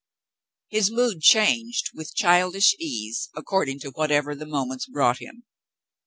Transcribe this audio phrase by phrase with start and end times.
[0.69, 5.43] His mood changed with childish ease according to what ever the moments brought him.